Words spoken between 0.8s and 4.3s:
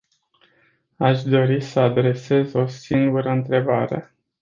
Aș dori să adresez o singură întrebare.